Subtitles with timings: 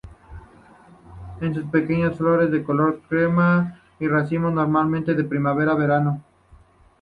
[1.39, 6.23] Sus pequeñas flores de color crema nacen en racimos, normalmente de primavera a verano.